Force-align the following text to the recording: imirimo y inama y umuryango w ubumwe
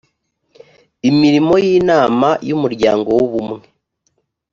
imirimo 1.09 1.53
y 1.63 1.67
inama 1.79 2.29
y 2.47 2.51
umuryango 2.57 3.09
w 3.17 3.21
ubumwe 3.27 3.63